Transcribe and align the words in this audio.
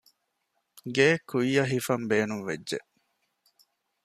ގެއެއްކުއްޔަށް 0.95 1.69
ހިފަން 1.73 2.05
ބޭނުންވެއްޖެ 2.09 2.77